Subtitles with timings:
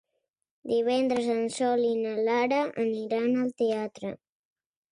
[0.69, 4.15] Divendres en Sol i na Lara aniran al teatre.